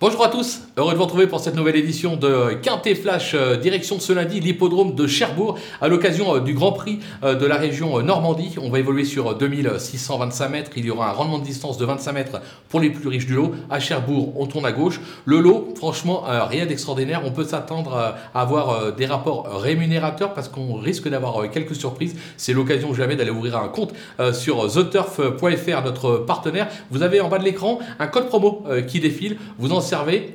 Bonjour 0.00 0.24
à 0.24 0.28
tous, 0.28 0.60
heureux 0.76 0.92
de 0.92 0.96
vous 0.96 1.02
retrouver 1.02 1.26
pour 1.26 1.40
cette 1.40 1.56
nouvelle 1.56 1.74
édition 1.74 2.14
de 2.14 2.54
Quintet 2.62 2.94
Flash, 2.94 3.34
euh, 3.34 3.56
direction 3.56 3.98
ce 3.98 4.12
lundi 4.12 4.38
l'hippodrome 4.38 4.94
de 4.94 5.08
Cherbourg 5.08 5.58
à 5.80 5.88
l'occasion 5.88 6.36
euh, 6.36 6.40
du 6.40 6.54
Grand 6.54 6.70
Prix 6.70 7.00
euh, 7.24 7.34
de 7.34 7.44
la 7.44 7.56
région 7.56 8.00
Normandie. 8.00 8.54
On 8.62 8.70
va 8.70 8.78
évoluer 8.78 9.04
sur 9.04 9.36
2625 9.36 10.48
mètres, 10.50 10.70
il 10.76 10.84
y 10.84 10.90
aura 10.92 11.10
un 11.10 11.12
rendement 11.12 11.40
de 11.40 11.44
distance 11.44 11.78
de 11.78 11.84
25 11.84 12.12
mètres 12.12 12.40
pour 12.68 12.78
les 12.78 12.90
plus 12.90 13.08
riches 13.08 13.26
du 13.26 13.34
lot. 13.34 13.50
À 13.70 13.80
Cherbourg, 13.80 14.34
on 14.36 14.46
tourne 14.46 14.66
à 14.66 14.70
gauche. 14.70 15.00
Le 15.24 15.40
lot, 15.40 15.74
franchement, 15.74 16.22
rien 16.48 16.64
d'extraordinaire. 16.66 17.22
On 17.24 17.32
peut 17.32 17.42
s'attendre 17.42 17.96
à 17.96 18.40
avoir 18.40 18.92
des 18.92 19.06
rapports 19.06 19.60
rémunérateurs 19.60 20.32
parce 20.32 20.46
qu'on 20.48 20.74
risque 20.74 21.08
d'avoir 21.08 21.50
quelques 21.50 21.74
surprises. 21.74 22.14
C'est 22.36 22.52
l'occasion 22.52 22.94
jamais 22.94 23.16
d'aller 23.16 23.30
ouvrir 23.30 23.56
un 23.56 23.68
compte 23.68 23.94
sur 24.32 24.72
theturf.fr, 24.72 25.82
notre 25.84 26.18
partenaire. 26.18 26.68
Vous 26.92 27.02
avez 27.02 27.20
en 27.20 27.28
bas 27.28 27.38
de 27.38 27.44
l'écran 27.44 27.80
un 27.98 28.06
code 28.06 28.28
promo 28.28 28.64
qui 28.86 29.00
défile. 29.00 29.38
Vous 29.58 29.72
en 29.72 29.80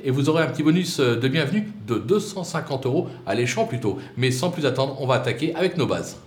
et 0.04 0.10
vous 0.10 0.28
aurez 0.28 0.42
un 0.42 0.46
petit 0.46 0.62
bonus 0.62 0.98
euh, 0.98 1.16
de 1.16 1.28
bienvenue 1.28 1.68
de 1.86 1.96
250 1.96 2.86
euros, 2.86 3.08
à 3.24 3.34
l'échange 3.34 3.68
plutôt. 3.68 3.98
Mais 4.16 4.30
sans 4.30 4.50
plus 4.50 4.66
attendre, 4.66 4.96
on 5.00 5.06
va 5.06 5.14
attaquer 5.14 5.54
avec 5.54 5.76
nos 5.76 5.86
bases. 5.86 6.18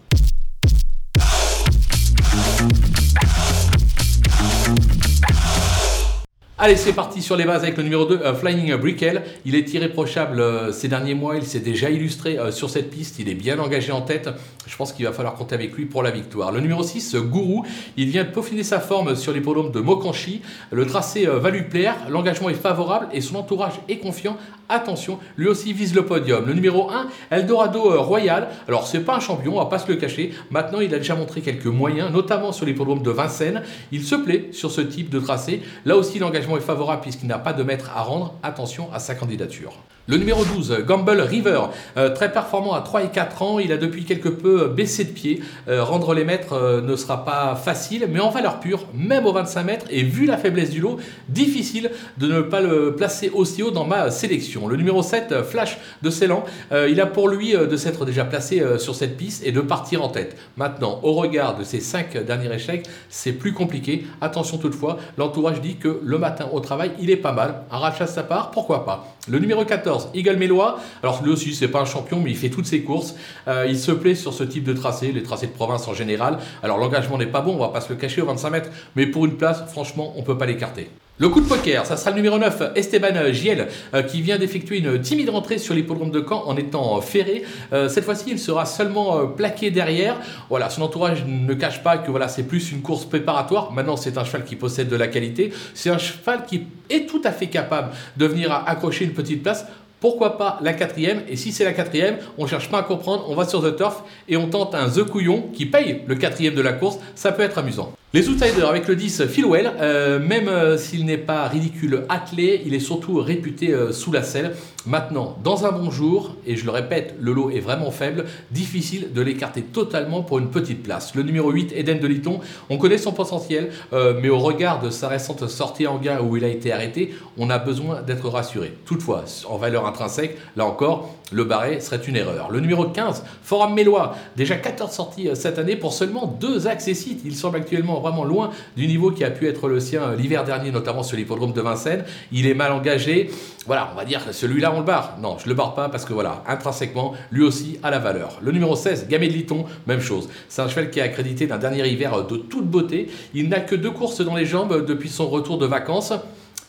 Allez, 6.60 6.76
c'est 6.76 6.94
parti 6.94 7.22
sur 7.22 7.36
les 7.36 7.46
bases 7.46 7.62
avec 7.62 7.78
le 7.78 7.84
numéro 7.84 8.06
2, 8.06 8.16
euh, 8.16 8.34
Flying 8.34 8.76
Brickell. 8.78 9.22
Il 9.46 9.54
est 9.54 9.72
irréprochable 9.76 10.40
euh, 10.40 10.72
ces 10.72 10.88
derniers 10.88 11.14
mois, 11.14 11.36
il 11.36 11.44
s'est 11.44 11.60
déjà 11.60 11.92
illustré 11.92 12.40
euh, 12.40 12.52
sur 12.52 12.72
cette 12.72 12.90
piste, 12.90 13.20
il 13.20 13.30
est 13.30 13.36
bien 13.36 13.60
engagé 13.60 13.92
en 13.92 14.02
tête. 14.02 14.28
Je 14.66 14.76
pense 14.76 14.92
qu'il 14.92 15.06
va 15.06 15.12
falloir 15.12 15.36
compter 15.36 15.54
avec 15.54 15.74
lui 15.74 15.86
pour 15.86 16.02
la 16.02 16.10
victoire. 16.10 16.52
Le 16.52 16.60
numéro 16.60 16.82
6, 16.82 17.16
Gourou, 17.18 17.64
il 17.96 18.10
vient 18.10 18.24
de 18.24 18.30
peaufiner 18.30 18.64
sa 18.64 18.80
forme 18.80 19.16
sur 19.16 19.34
l'hippodrome 19.34 19.72
de 19.72 19.80
Mokanchi. 19.80 20.42
Le 20.72 20.88
tracé 20.88 21.28
va 21.28 21.52
lui 21.52 21.62
plaire, 21.62 21.96
l'engagement 22.10 22.50
est 22.50 22.56
favorable 22.56 23.08
et 23.14 23.22
son 23.22 23.36
entourage 23.36 23.74
est 23.88 24.00
confiant. 24.00 24.36
Attention, 24.70 25.20
lui 25.38 25.48
aussi 25.48 25.72
vise 25.72 25.96
le 25.96 26.06
podium. 26.06 26.46
Le 26.46 26.54
numéro 26.54 26.90
1, 26.90 27.08
Eldorado 27.32 28.02
Royal. 28.04 28.50
Alors, 28.68 28.86
c'est 28.86 29.00
pas 29.00 29.16
un 29.16 29.22
champion, 29.22 29.54
on 29.56 29.60
va 29.60 29.68
pas 29.68 29.80
se 29.80 29.88
le 29.88 29.96
cacher. 29.96 30.34
Maintenant, 30.52 30.82
il 30.82 30.94
a 30.94 30.98
déjà 30.98 31.16
montré 31.16 31.40
quelques 31.40 31.68
moyens, 31.68 32.12
notamment 32.12 32.52
sur 32.52 32.66
l'hippodrome 32.66 33.02
de 33.02 33.12
Vincennes. 33.12 33.62
Il 33.94 34.04
se 34.04 34.16
plaît 34.16 34.50
sur 34.52 34.72
ce 34.72 34.82
type 34.82 35.10
de 35.10 35.20
tracé. 35.20 35.62
Là 35.86 35.96
aussi, 35.96 36.20
l'engagement 36.20 36.47
est 36.56 36.62
favorable 36.62 37.02
puisqu'il 37.02 37.28
n'a 37.28 37.40
pas 37.40 37.52
de 37.52 37.64
maître 37.64 37.92
à 37.94 38.04
rendre. 38.04 38.36
Attention 38.44 38.94
à 38.94 39.00
sa 39.00 39.16
candidature. 39.16 39.74
Le 40.10 40.16
numéro 40.16 40.46
12, 40.46 40.86
Gamble 40.88 41.20
River, 41.20 41.64
euh, 41.98 42.16
très 42.16 42.32
performant 42.32 42.74
à 42.74 42.80
3 42.80 43.04
et 43.04 43.10
4 43.10 43.42
ans, 43.42 43.60
il 43.60 43.74
a 43.74 43.78
depuis 43.78 44.06
quelque 44.06 44.30
peu 44.30 44.70
baissé 44.70 45.04
de 45.04 45.10
pied. 45.10 45.42
Euh, 45.68 45.84
rendre 45.84 46.14
les 46.14 46.24
maîtres 46.24 46.54
euh, 46.54 46.80
ne 46.80 46.96
sera 46.96 47.26
pas 47.26 47.58
facile, 47.58 48.08
mais 48.10 48.22
en 48.22 48.30
valeur 48.30 48.62
pure, 48.62 48.86
même 48.94 49.26
au 49.26 49.34
25 49.34 49.64
mètres, 49.64 49.86
et 49.90 50.04
vu 50.04 50.26
la 50.26 50.38
faiblesse 50.38 50.70
du 50.70 50.80
lot, 50.80 50.98
difficile 51.28 51.92
de 52.18 52.28
ne 52.28 52.40
pas 52.40 52.62
le 52.62 52.96
placer 52.96 53.30
aussi 53.32 53.62
haut 53.64 53.72
dans 53.72 53.84
ma 53.84 54.10
sélection. 54.10 54.70
Le 54.70 54.78
numéro 54.78 55.04
7, 55.04 55.44
Flash 55.44 55.78
de 56.02 56.10
Ceylan, 56.10 56.46
il 56.72 57.02
a 57.02 57.06
pour 57.06 57.28
lui 57.28 57.52
de 57.52 57.76
s'être 57.76 58.06
déjà 58.06 58.24
placé 58.24 58.64
sur 58.78 58.96
cette 58.96 59.18
piste 59.18 59.46
et 59.46 59.52
de 59.52 59.60
partir 59.60 60.04
en 60.04 60.08
tête. 60.08 60.38
Maintenant, 60.56 61.02
au 61.04 61.14
regard 61.14 61.58
de 61.58 61.66
ses 61.66 61.82
5 61.82 62.24
derniers 62.26 62.54
échecs, 62.54 62.88
c'est 63.10 63.34
plus 63.34 63.52
compliqué. 63.52 64.08
Attention 64.22 64.58
toutefois, 64.58 65.00
l'entourage 65.18 65.60
dit 65.60 65.76
que 65.76 66.00
le 66.02 66.18
matin 66.18 66.48
au 66.54 66.62
travail, 66.62 66.92
il 67.02 67.10
est 67.10 67.18
pas 67.18 67.34
mal. 67.34 67.64
Un 67.72 67.80
rachat 67.80 68.08
sa 68.08 68.24
part, 68.24 68.52
pourquoi 68.52 68.86
pas. 68.86 69.17
Le 69.30 69.40
numéro 69.40 69.66
14, 69.66 70.10
Eagle 70.14 70.38
Mélois. 70.38 70.80
Alors 71.04 71.22
lui 71.24 71.32
aussi, 71.32 71.54
c'est 71.54 71.68
pas 71.68 71.82
un 71.82 71.86
champion, 71.86 72.22
mais 72.22 72.32
il 72.32 72.38
fait 72.38 72.50
toutes 72.50 72.66
ses 72.66 72.82
courses. 72.82 73.16
Euh, 73.48 73.66
il 73.68 73.78
se 73.78 73.92
plaît 73.92 74.16
sur 74.16 74.34
ce 74.34 74.44
type 74.44 74.64
de 74.64 74.74
tracé, 74.74 75.12
les 75.12 75.24
tracés 75.24 75.48
de 75.48 75.52
province 75.52 75.88
en 75.88 75.94
général. 75.94 76.40
Alors 76.64 76.78
l'engagement 76.78 77.18
n'est 77.18 77.28
pas 77.28 77.42
bon, 77.42 77.56
on 77.56 77.60
va 77.60 77.70
pas 77.70 77.82
se 77.82 77.90
le 77.90 77.96
cacher 78.00 78.22
au 78.22 78.26
25 78.26 78.50
mètres, 78.50 78.70
mais 78.96 79.06
pour 79.06 79.26
une 79.26 79.36
place, 79.36 79.64
franchement, 79.70 80.14
on 80.16 80.24
peut 80.24 80.38
pas 80.38 80.46
l'écarter. 80.46 80.90
Le 81.20 81.30
coup 81.30 81.42
de 81.42 81.48
poker, 81.48 81.84
ça 81.84 81.98
sera 81.98 82.12
le 82.12 82.18
numéro 82.18 82.38
9, 82.38 82.74
Esteban 82.76 83.32
Giel, 83.32 83.70
euh, 83.96 84.04
qui 84.04 84.22
vient 84.22 84.38
d'effectuer 84.38 84.78
une 84.78 85.02
timide 85.02 85.32
rentrée 85.32 85.58
sur 85.58 85.74
l'hippodrome 85.74 86.12
de 86.12 86.24
Caen 86.24 86.44
en 86.46 86.56
étant 86.58 87.02
ferré. 87.02 87.44
Euh, 87.74 87.90
cette 87.90 88.04
fois-ci, 88.04 88.26
il 88.28 88.38
sera 88.38 88.68
seulement 88.68 89.26
plaqué 89.26 89.72
derrière. 89.72 90.20
Voilà, 90.52 90.70
son 90.70 90.84
entourage 90.84 91.26
ne 91.26 91.56
cache 91.56 91.82
pas 91.82 91.98
que 91.98 92.12
voilà, 92.12 92.28
c'est 92.28 92.44
plus 92.44 92.72
une 92.72 92.84
course 92.84 93.06
préparatoire. 93.06 93.72
Maintenant, 93.72 93.98
c'est 93.98 94.16
un 94.20 94.24
cheval 94.24 94.44
qui 94.44 94.56
possède 94.56 94.90
de 94.90 94.96
la 94.96 95.08
qualité. 95.08 95.52
C'est 95.74 95.90
un 95.90 95.98
cheval 95.98 96.46
qui 96.46 96.68
est 96.92 97.10
tout 97.10 97.22
à 97.24 97.32
fait 97.32 97.48
capable 97.48 97.94
de 98.16 98.26
venir 98.28 98.52
accrocher 98.52 99.06
une 99.06 99.14
petite 99.14 99.42
place. 99.42 99.66
Pourquoi 100.00 100.38
pas 100.38 100.60
la 100.62 100.74
quatrième? 100.74 101.24
Et 101.28 101.36
si 101.36 101.52
c'est 101.52 101.66
la 101.66 101.74
quatrième, 101.74 102.18
on 102.38 102.46
cherche 102.46 102.70
pas 102.70 102.78
à 102.78 102.84
comprendre, 102.84 103.26
on 103.28 103.34
va 103.34 103.48
sur 103.48 103.64
The 103.64 103.76
Turf 103.76 104.04
et 104.30 104.38
on 104.38 104.50
tente 104.50 104.76
un 104.76 104.88
The 104.88 105.04
Couillon 105.04 105.50
qui 105.52 105.66
paye 105.66 106.02
le 106.06 106.14
quatrième 106.14 106.54
de 106.54 106.62
la 106.62 106.74
course. 106.74 107.00
Ça 107.16 107.32
peut 107.32 107.42
être 107.42 107.58
amusant. 107.58 107.92
Les 108.18 108.30
outsiders 108.30 108.68
avec 108.68 108.88
le 108.88 108.96
10 108.96 109.28
Philwell, 109.28 109.72
euh, 109.80 110.18
même 110.18 110.48
euh, 110.48 110.76
s'il 110.76 111.06
n'est 111.06 111.20
pas 111.20 111.48
ridicule 111.48 112.04
attelé, 112.10 112.64
il 112.66 112.74
est 112.74 112.80
surtout 112.80 113.18
réputé 113.18 113.76
euh, 113.76 113.92
sous 113.92 114.12
la 114.12 114.24
selle. 114.24 114.56
Maintenant, 114.88 115.38
dans 115.44 115.68
un 115.68 115.72
bon 115.72 115.92
jour, 115.92 116.36
et 116.48 116.56
je 116.56 116.66
le 116.66 116.72
répète, 116.72 117.14
le 117.20 117.32
lot 117.32 117.52
est 117.52 117.60
vraiment 117.60 117.92
faible, 117.92 118.26
difficile 118.50 119.14
de 119.14 119.22
l'écarter 119.22 119.62
totalement 119.62 120.24
pour 120.24 120.40
une 120.40 120.50
petite 120.50 120.82
place. 120.82 121.14
Le 121.14 121.22
numéro 121.22 121.52
8, 121.52 121.74
Eden 121.76 122.00
de 122.00 122.08
Liton, 122.08 122.40
on 122.72 122.80
connaît 122.80 122.98
son 122.98 123.12
potentiel, 123.12 123.70
mais 123.92 124.30
au 124.30 124.40
regard 124.40 124.82
de 124.82 124.90
sa 124.90 125.10
récente 125.10 125.46
sortie 125.50 125.88
en 125.88 125.98
gain 125.98 126.22
où 126.22 126.38
il 126.38 126.46
a 126.46 126.48
été 126.48 126.72
arrêté, 126.72 127.14
on 127.38 127.50
a 127.50 127.60
besoin 127.60 128.02
d'être 128.02 128.30
rassuré. 128.30 128.74
Toutefois, 128.86 129.26
en 129.50 129.58
valeur 129.58 129.86
intrinsèque, 129.86 130.38
là 130.56 130.66
encore, 130.66 131.14
le 131.32 131.44
barré 131.44 131.80
serait 131.80 132.02
une 132.08 132.16
erreur. 132.16 132.50
Le 132.52 132.60
numéro 132.60 132.86
15, 132.86 133.24
Forum 133.44 133.74
Mélois, 133.74 134.16
déjà 134.36 134.56
14 134.56 134.92
sorties 134.92 135.30
cette 135.34 135.60
année 135.60 135.76
pour 135.76 135.94
seulement 135.94 136.28
deux 136.40 136.68
accessites. 136.68 137.22
Il 137.26 137.36
semble 137.36 137.58
actuellement 137.58 138.00
vraiment 138.00 138.24
loin 138.24 138.52
du 138.76 138.88
niveau 138.88 139.12
qui 139.12 139.24
a 139.24 139.32
pu 139.32 139.48
être 139.48 139.68
le 139.68 139.80
sien 139.80 140.04
euh, 140.04 140.16
l'hiver 140.16 140.44
dernier, 140.44 140.72
notamment 140.72 141.04
sur 141.04 141.18
l'hippodrome 141.18 141.54
de 141.54 141.62
Vincennes. 141.62 142.06
Il 142.32 142.48
est 142.48 142.54
mal 142.54 142.72
engagé. 142.72 143.30
Voilà, 143.66 143.90
on 143.94 143.98
va 143.98 144.06
dire 144.06 144.26
que 144.26 144.32
celui-là, 144.32 144.72
on 144.74 144.80
le 144.80 144.86
barre. 144.86 145.18
Non, 145.22 145.38
je 145.44 145.50
le 145.50 145.54
barre 145.54 145.74
pas 145.74 145.90
parce 145.90 146.06
que 146.06 146.14
voilà, 146.14 146.44
intrinsèquement, 146.48 147.14
lui 147.32 147.44
aussi 147.44 147.80
a 147.84 147.92
la 147.92 148.00
valeur. 148.00 148.40
Le 148.42 148.52
numéro 148.52 148.76
16, 148.76 149.08
Gamé 149.10 149.28
de 149.28 149.34
Liton, 149.34 149.66
même 149.88 150.02
chose. 150.02 150.30
C'est 150.48 150.62
un 150.62 150.70
cheval 150.70 150.90
qui 150.90 151.00
est 151.00 151.04
accrédité 151.04 151.48
d'un 151.48 151.58
dernier 151.58 151.88
hiver 151.88 152.14
euh, 152.14 152.24
de 152.24 152.38
toute 152.38 152.66
beauté. 152.66 153.10
Il 153.34 153.50
n'a 153.50 153.60
que 153.60 153.76
deux 153.76 153.92
courses 153.92 154.22
dans 154.22 154.36
les 154.36 154.46
jambes 154.46 154.72
euh, 154.72 154.82
depuis 154.82 155.10
son 155.10 155.28
retour 155.28 155.58
de 155.58 155.66
vacances. 155.66 156.14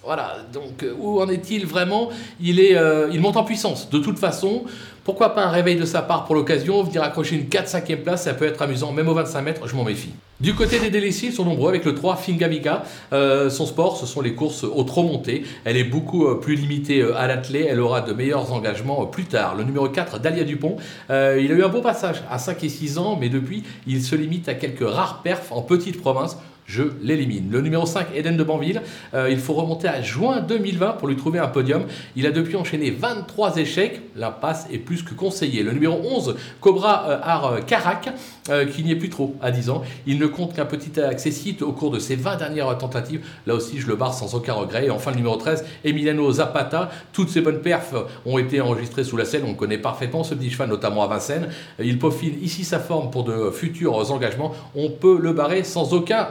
Voilà, 0.04 0.38
donc 0.52 0.84
où 0.98 1.20
en 1.20 1.28
est-il 1.28 1.66
vraiment? 1.66 2.08
Il, 2.40 2.60
est, 2.60 2.76
il 3.12 3.20
monte 3.20 3.36
en 3.36 3.44
puissance. 3.44 3.90
De 3.90 3.98
toute 3.98 4.18
façon, 4.18 4.64
pourquoi 5.08 5.34
pas 5.34 5.42
un 5.42 5.50
réveil 5.50 5.76
de 5.76 5.86
sa 5.86 6.02
part 6.02 6.26
pour 6.26 6.34
l'occasion, 6.34 6.82
venir 6.82 7.02
accrocher 7.02 7.36
une 7.36 7.48
4-5e 7.48 8.02
place, 8.02 8.24
ça 8.24 8.34
peut 8.34 8.44
être 8.44 8.60
amusant, 8.60 8.92
même 8.92 9.08
au 9.08 9.14
25 9.14 9.40
mètres, 9.40 9.66
je 9.66 9.74
m'en 9.74 9.84
méfie. 9.84 10.12
Du 10.38 10.54
côté 10.54 10.78
des 10.78 10.90
délaissés, 10.90 11.28
ils 11.28 11.32
sont 11.32 11.46
nombreux 11.46 11.70
avec 11.70 11.86
le 11.86 11.94
3 11.94 12.16
Fingaviga. 12.16 12.84
Euh, 13.14 13.48
son 13.48 13.64
sport, 13.64 13.96
ce 13.96 14.04
sont 14.04 14.20
les 14.20 14.34
courses 14.34 14.64
au 14.64 14.84
trop 14.84 15.02
monté. 15.02 15.44
Elle 15.64 15.78
est 15.78 15.84
beaucoup 15.84 16.26
euh, 16.26 16.34
plus 16.34 16.56
limitée 16.56 17.00
euh, 17.00 17.16
à 17.16 17.26
l'athlète. 17.26 17.68
Elle 17.70 17.80
aura 17.80 18.02
de 18.02 18.12
meilleurs 18.12 18.52
engagements 18.52 19.06
plus 19.06 19.24
tard. 19.24 19.54
Le 19.56 19.64
numéro 19.64 19.88
4, 19.88 20.20
Dalia 20.20 20.44
Dupont. 20.44 20.76
il 21.08 21.14
a 21.14 21.54
eu 21.54 21.64
un 21.64 21.68
beau 21.68 21.80
passage 21.80 22.22
à 22.30 22.38
5 22.38 22.62
et 22.64 22.68
6 22.68 22.98
ans, 22.98 23.16
mais 23.18 23.30
depuis, 23.30 23.64
il 23.86 24.02
se 24.02 24.14
limite 24.14 24.46
à 24.50 24.54
quelques 24.54 24.86
rares 24.86 25.22
perfs 25.22 25.50
en 25.52 25.62
petite 25.62 26.02
province 26.02 26.36
je 26.68 26.82
l'élimine. 27.02 27.50
Le 27.50 27.62
numéro 27.62 27.86
5, 27.86 28.08
Eden 28.14 28.36
de 28.36 28.44
Banville, 28.44 28.82
euh, 29.14 29.28
il 29.30 29.38
faut 29.38 29.54
remonter 29.54 29.88
à 29.88 30.02
juin 30.02 30.40
2020 30.40 30.92
pour 30.92 31.08
lui 31.08 31.16
trouver 31.16 31.38
un 31.38 31.48
podium. 31.48 31.84
Il 32.14 32.26
a 32.26 32.30
depuis 32.30 32.56
enchaîné 32.56 32.90
23 32.90 33.56
échecs, 33.56 34.02
la 34.14 34.30
passe 34.30 34.66
est 34.70 34.78
plus 34.78 35.02
que 35.02 35.14
conseillée. 35.14 35.62
Le 35.62 35.72
numéro 35.72 35.98
11, 36.04 36.36
Cobra 36.60 37.08
euh, 37.08 37.20
Ar 37.22 37.64
Carac, 37.66 38.10
euh, 38.50 38.66
qui 38.66 38.84
n'y 38.84 38.92
est 38.92 38.96
plus 38.96 39.08
trop 39.08 39.34
à 39.40 39.50
10 39.50 39.70
ans. 39.70 39.82
Il 40.06 40.18
ne 40.18 40.26
compte 40.26 40.54
qu'un 40.54 40.66
petit 40.66 41.00
accessite 41.00 41.62
au 41.62 41.72
cours 41.72 41.90
de 41.90 41.98
ses 41.98 42.16
20 42.16 42.36
dernières 42.36 42.76
tentatives. 42.76 43.24
Là 43.46 43.54
aussi, 43.54 43.78
je 43.78 43.86
le 43.86 43.96
barre 43.96 44.12
sans 44.12 44.34
aucun 44.34 44.52
regret. 44.52 44.86
Et 44.86 44.90
enfin, 44.90 45.10
le 45.10 45.16
numéro 45.16 45.36
13, 45.36 45.64
Emiliano 45.84 46.30
Zapata. 46.30 46.90
Toutes 47.14 47.30
ses 47.30 47.40
bonnes 47.40 47.62
perfs 47.62 47.94
ont 48.26 48.36
été 48.36 48.60
enregistrées 48.60 49.04
sous 49.04 49.16
la 49.16 49.24
selle. 49.24 49.44
On 49.46 49.54
connaît 49.54 49.78
parfaitement 49.78 50.22
ce 50.22 50.34
petit 50.34 50.50
cheval, 50.50 50.68
notamment 50.68 51.02
à 51.02 51.06
Vincennes. 51.06 51.48
Il 51.82 51.98
peaufine 51.98 52.34
ici 52.42 52.64
sa 52.64 52.78
forme 52.78 53.10
pour 53.10 53.24
de 53.24 53.50
futurs 53.50 54.12
engagements. 54.12 54.54
On 54.74 54.90
peut 54.90 55.18
le 55.18 55.32
barrer 55.32 55.64
sans 55.64 55.94
aucun 55.94 56.28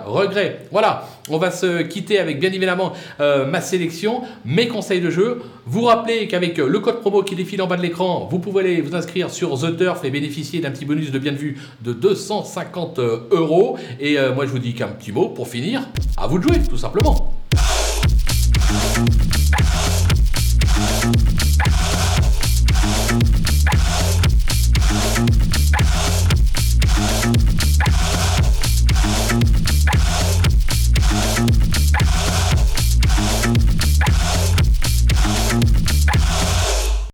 Voilà, 0.71 1.07
on 1.29 1.38
va 1.38 1.51
se 1.51 1.81
quitter 1.83 2.19
avec 2.19 2.39
bien 2.39 2.51
évidemment 2.51 2.93
euh, 3.19 3.45
ma 3.45 3.61
sélection, 3.61 4.21
mes 4.45 4.67
conseils 4.67 5.01
de 5.01 5.09
jeu. 5.09 5.41
Vous 5.65 5.83
rappelez 5.83 6.27
qu'avec 6.27 6.57
le 6.57 6.79
code 6.79 7.01
promo 7.01 7.24
qui 7.24 7.35
défile 7.35 7.62
en 7.62 7.68
bas 7.68 7.77
de 7.77 7.81
l'écran, 7.81 8.27
vous 8.29 8.39
pouvez 8.39 8.63
aller 8.63 8.81
vous 8.81 8.95
inscrire 8.95 9.29
sur 9.29 9.59
The 9.59 9.77
Turf 9.77 10.03
et 10.03 10.12
bénéficier 10.12 10.59
d'un 10.59 10.71
petit 10.71 10.85
bonus 10.85 11.12
de 11.12 11.19
bien 11.19 11.31
de 11.31 11.38
vue 11.38 11.57
de 11.81 11.94
250 11.94 13.00
euros. 13.31 13.77
Et 14.00 14.18
euh, 14.18 14.33
moi 14.33 14.45
je 14.45 14.51
vous 14.51 14.59
dis 14.59 14.74
qu'un 14.74 14.88
petit 14.88 15.12
mot 15.12 15.29
pour 15.29 15.47
finir, 15.47 15.88
à 16.18 16.27
vous 16.27 16.39
de 16.39 16.44
jouer 16.44 16.59
tout 16.69 16.77
simplement. 16.77 17.33